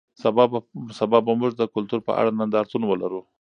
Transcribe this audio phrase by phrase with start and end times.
[0.97, 3.21] سبا به موږ د کلتور په اړه نندارتون ولرو.